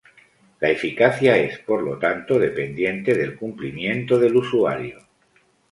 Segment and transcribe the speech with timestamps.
[0.59, 4.97] La eficacia es, por lo tanto, dependiente del cumplimiento del usuario.